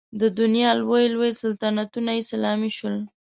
د 0.21 0.21
دنیا 0.39 0.71
لوی 0.81 1.05
لوی 1.15 1.31
سلطنتونه 1.41 2.11
یې 2.17 2.23
سلامي 2.31 2.71
شول. 2.77 2.95